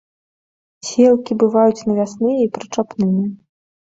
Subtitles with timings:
[0.87, 3.23] Сеялкі бываюць навясныя і прычапныя.